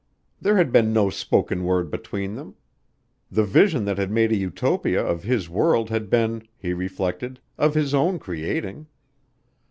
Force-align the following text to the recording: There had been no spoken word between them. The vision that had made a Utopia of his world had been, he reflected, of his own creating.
There 0.41 0.57
had 0.57 0.71
been 0.71 0.91
no 0.93 1.11
spoken 1.11 1.63
word 1.63 1.91
between 1.91 2.33
them. 2.33 2.55
The 3.29 3.43
vision 3.43 3.85
that 3.85 3.99
had 3.99 4.09
made 4.09 4.31
a 4.31 4.35
Utopia 4.35 4.99
of 5.05 5.21
his 5.21 5.47
world 5.47 5.91
had 5.91 6.09
been, 6.09 6.41
he 6.57 6.73
reflected, 6.73 7.39
of 7.55 7.75
his 7.75 7.93
own 7.93 8.17
creating. 8.17 8.87